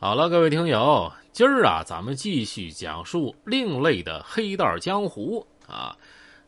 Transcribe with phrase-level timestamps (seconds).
[0.00, 5.98] 好了，各位听友，今儿啊，咱们继续讲述另类的黑道江湖啊，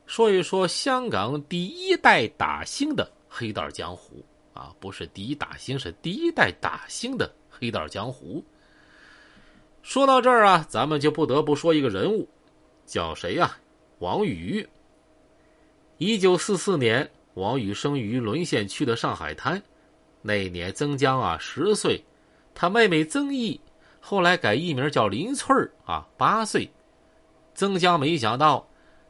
[0.07, 4.25] 说一说香港第一代打星的黑道江湖
[4.55, 8.41] 啊，不是第一打星，是第一代打星的黑道江湖。
[9.83, 12.29] 说到这儿啊，咱们就不得不说一个人物，
[12.87, 13.59] 叫谁呀？
[13.99, 14.65] 王宇。
[15.99, 19.61] 一九四四年，王宇生于沦陷区的上海滩，
[20.23, 22.01] 那年曾江啊十岁。
[22.61, 23.59] 他妹妹曾毅
[24.01, 26.71] 后来改艺名叫林翠儿啊，八岁。
[27.55, 28.69] 曾江没想到，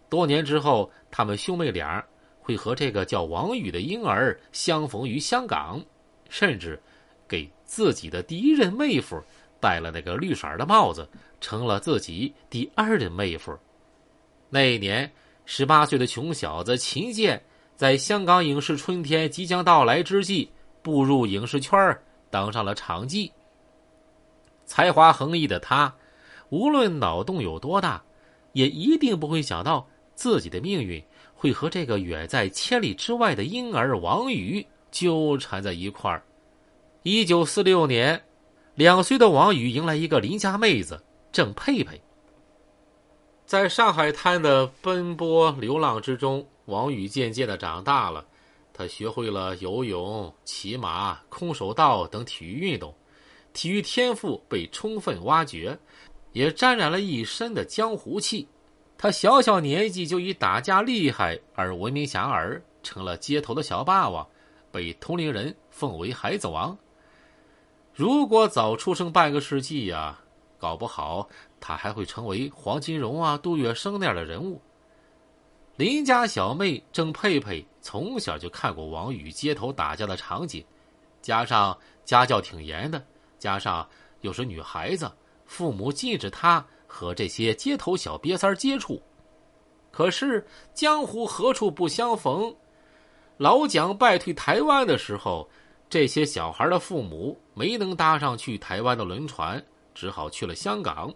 [0.09, 2.01] 多年之后，他们兄妹俩
[2.39, 5.85] 会和这个叫王宇的婴儿相逢于香港，
[6.29, 6.81] 甚至
[7.27, 9.21] 给自己的第一任妹夫
[9.59, 11.09] 戴了那个绿色的帽子，
[11.41, 13.59] 成了自己第二任妹夫。
[14.49, 15.11] 那一年，
[15.45, 17.43] 十八岁的穷小子秦剑，
[17.75, 20.49] 在香港影视春天即将到来之际，
[20.83, 21.99] 步入影视圈
[22.31, 23.33] 当上了场记。
[24.81, 25.95] 才华横溢的他，
[26.49, 28.03] 无论脑洞有多大，
[28.55, 31.05] 也一定不会想到自己的命运
[31.35, 36.23] 会和这个远在千里之外的婴儿王宇纠缠在一块儿。
[37.03, 38.25] 一九四六年，
[38.75, 42.01] 两岁的王宇迎来一个邻家妹子郑佩佩。
[43.45, 48.25] 在上海滩的奔波流浪之中，王宇渐渐的长大了，
[48.73, 52.95] 他学会了游泳、骑马、空手道等体育运动。
[53.53, 55.79] 体育天赋被充分挖掘，
[56.33, 58.47] 也沾染了一身的江湖气。
[58.97, 64.27] 他小小年纪就以打架厉害而闻名遐迩，成了街头的小霸王，
[64.71, 66.77] 被同龄人奉为“孩子王”。
[67.95, 70.21] 如果早出生半个世纪呀，
[70.59, 74.61] 搞不好他还会成为黄金荣啊、杜月笙那样的人物。
[75.77, 80.63] 邻家小妹郑佩佩从小就看过王宇街头打架的场景，
[81.23, 83.03] 加上家教挺严的。
[83.41, 83.89] 加上
[84.21, 85.11] 又是女孩子，
[85.47, 89.03] 父母禁止她和这些街头小瘪三接触。
[89.91, 92.55] 可是江湖何处不相逢？
[93.39, 95.49] 老蒋败退台湾的时候，
[95.89, 99.65] 这些小孩的父母没能搭上去台湾的轮船，
[99.95, 101.13] 只好去了香港。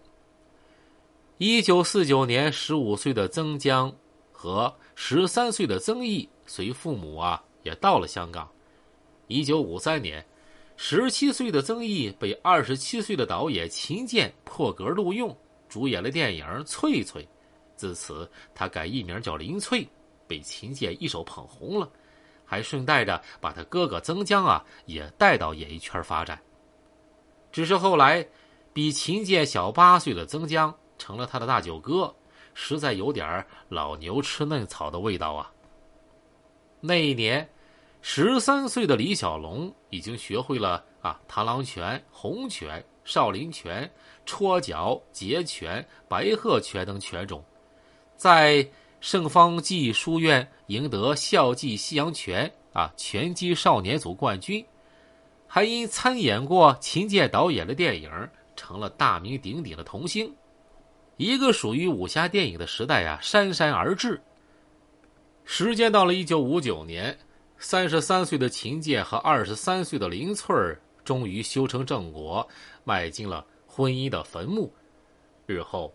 [1.37, 3.95] 一九四九年，十五岁的曾江
[4.33, 8.51] 和十三岁的曾毅随父母啊也到了香港。
[9.27, 10.25] 一九五三年。
[10.77, 15.35] 十七岁的曾毅被二十七岁的导演秦剑破格录用，
[15.69, 17.23] 主演了电影《翠翠》。
[17.77, 19.87] 自此，他改艺名叫林翠，
[20.27, 21.89] 被秦剑一手捧红了，
[22.45, 26.41] 还顺带着把他哥哥曾江啊也带到演艺圈发展。
[27.53, 28.27] 只是后来，
[28.73, 32.13] 比秦剑小八岁的曾江成了他的大舅哥，
[32.53, 35.53] 实在有点老牛吃嫩草的味道啊。
[36.81, 37.49] 那一年。
[38.07, 43.91] 十三岁的李小龙已经学会了啊螳螂拳、红拳、少林拳、
[44.27, 47.43] 戳脚、截拳、白鹤拳等拳种，
[48.15, 48.69] 在
[49.01, 54.63] 圣方济书院赢得校际西洋拳啊拳击少年组冠军，
[55.47, 58.11] 还因参演过秦剑导演的电影，
[58.55, 60.31] 成了大名鼎鼎的童星。
[61.17, 64.23] 一个属于武侠电影的时代啊，姗姗而至。
[65.47, 67.19] 时间到了一九五九年。
[67.67, 72.47] 三十三岁的秦剑和二十三岁的林翠儿终于修成正果，
[72.85, 74.71] 迈进了婚姻的坟墓。
[75.47, 75.91] 日后，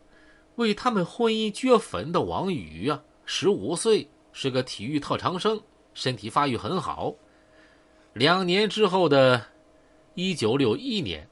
[0.56, 5.62] 为他们婚姻掘坟的王宇啊，十五岁，是个体育特长生，
[5.94, 7.14] 身体发育很好。
[8.14, 9.46] 两年之后的，
[10.16, 11.30] 一九六一年，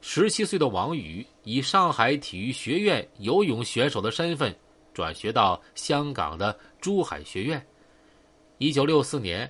[0.00, 4.52] 十七岁的王宇以上海体育学院游泳选手的身份
[4.92, 7.64] 转学到香港的珠海学院。
[8.58, 9.48] 一九六四年。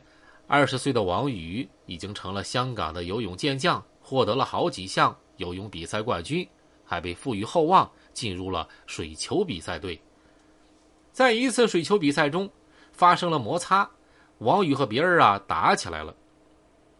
[0.50, 6.48] 二十岁的王宇已经成了香港的游泳健将，获得了好几项游泳比赛冠军，
[6.86, 10.00] 还被赋予厚望，进入了水球比赛队。
[11.12, 12.48] 在一次水球比赛中，
[12.92, 13.90] 发生了摩擦，
[14.38, 16.16] 王宇和别人啊打起来了。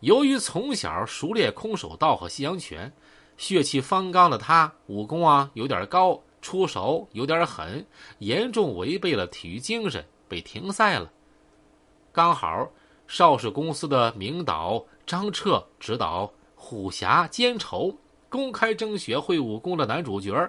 [0.00, 2.92] 由于从小熟练空手道和西洋拳，
[3.38, 7.86] 血气方刚的他武功啊有点高，出手有点狠，
[8.18, 11.10] 严重违背了体育精神，被停赛了。
[12.12, 12.70] 刚好。
[13.08, 17.86] 邵氏公司的名导张彻执导《虎侠奸仇》，
[18.28, 20.48] 公开征选会武功的男主角。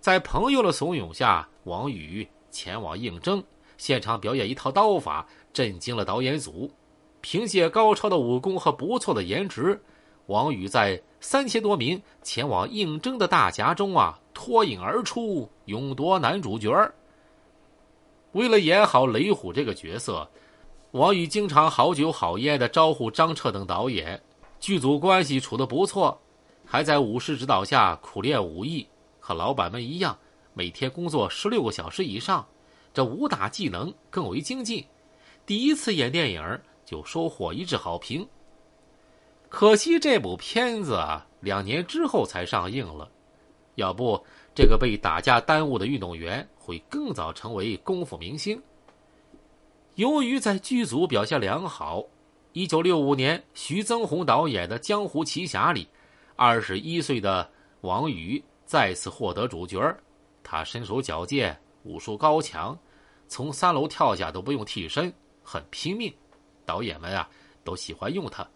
[0.00, 3.42] 在朋友的怂恿下，王宇前往应征，
[3.78, 6.68] 现场表演一套刀法，震惊了导演组。
[7.20, 9.80] 凭借高超的武功和不错的颜值，
[10.26, 16.92] 王宇在三千多名前往应征的大侠中啊脱颖而出，勇夺男主角。
[18.32, 20.28] 为了演好雷虎这个角色。
[20.92, 24.20] 王宇经常好酒好烟的招呼张彻等导演，
[24.58, 26.20] 剧组关系处得不错，
[26.66, 28.84] 还在武士指导下苦练武艺，
[29.20, 30.18] 和老板们一样，
[30.52, 32.44] 每天工作十六个小时以上，
[32.92, 34.84] 这武打技能更为精进。
[35.46, 38.26] 第一次演电影就收获一致好评。
[39.48, 43.08] 可惜这部片子啊，两年之后才上映了。
[43.76, 44.20] 要不，
[44.56, 48.60] 这个被打架耽误的运动员会更早成为功夫明星。
[50.00, 52.02] 由于在剧组表现良好，
[52.54, 55.86] 一九六五年徐增宏导演的《江湖奇侠》里，
[56.36, 57.46] 二十一岁的
[57.82, 59.78] 王宇再次获得主角。
[60.42, 62.74] 他身手矫健，武术高强，
[63.28, 65.12] 从三楼跳下都不用替身，
[65.42, 66.10] 很拼命。
[66.64, 67.28] 导演们啊，
[67.62, 68.48] 都喜欢用他。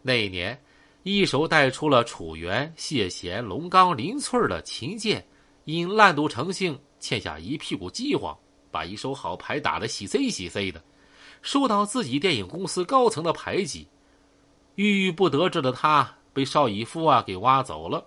[0.00, 0.58] 那一年，
[1.02, 5.22] 一手带出了楚原、谢贤、龙刚、林翠的秦剑，
[5.66, 8.34] 因烂赌成性，欠下一屁股饥荒，
[8.74, 10.82] 把一手好牌打得稀碎稀碎的，
[11.42, 13.86] 受到自己电影公司高层的排挤，
[14.74, 18.04] 郁郁不得志的他被邵逸夫啊给挖走了。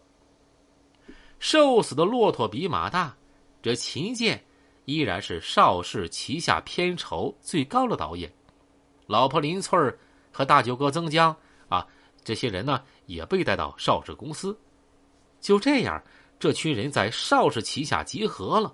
[1.40, 3.16] 瘦死的骆驼比马大，
[3.62, 4.44] 这秦剑
[4.84, 8.30] 依然是邵氏旗下片酬最高的导演，
[9.06, 9.98] 老婆林翠儿
[10.34, 11.34] 和大舅哥曾江。
[11.70, 11.88] 啊，
[12.26, 14.58] 这些人呢也被带到邵氏公司，
[15.40, 16.04] 就这样，
[16.38, 18.74] 这群人在邵氏旗下集合了。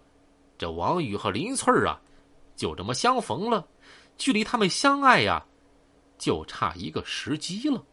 [0.57, 2.00] 这王宇和林翠儿啊，
[2.55, 3.67] 就这么相逢了，
[4.17, 5.44] 距离他们相爱呀，
[6.17, 7.83] 就差一个时机了。